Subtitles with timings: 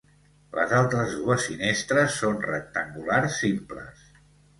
[0.59, 4.09] Les altres dues finestres són rectangulars simples.